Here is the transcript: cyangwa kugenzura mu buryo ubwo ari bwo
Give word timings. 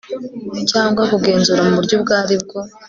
cyangwa 0.71 1.01
kugenzura 1.11 1.61
mu 1.67 1.73
buryo 1.77 1.93
ubwo 1.97 2.11
ari 2.21 2.35
bwo 2.43 2.59